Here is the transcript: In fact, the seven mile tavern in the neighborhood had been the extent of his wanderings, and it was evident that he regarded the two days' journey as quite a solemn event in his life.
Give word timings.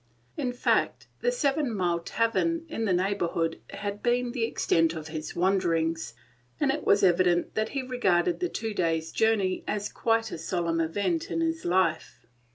In 0.35 0.51
fact, 0.51 1.05
the 1.19 1.31
seven 1.31 1.71
mile 1.71 1.99
tavern 1.99 2.65
in 2.67 2.85
the 2.85 2.91
neighborhood 2.91 3.61
had 3.69 4.01
been 4.01 4.31
the 4.31 4.45
extent 4.45 4.95
of 4.95 5.09
his 5.09 5.35
wanderings, 5.35 6.15
and 6.59 6.71
it 6.71 6.83
was 6.83 7.03
evident 7.03 7.53
that 7.53 7.69
he 7.69 7.83
regarded 7.83 8.39
the 8.39 8.49
two 8.49 8.73
days' 8.73 9.11
journey 9.11 9.63
as 9.67 9.91
quite 9.93 10.31
a 10.31 10.39
solemn 10.39 10.81
event 10.81 11.29
in 11.29 11.41
his 11.41 11.65
life. 11.65 12.25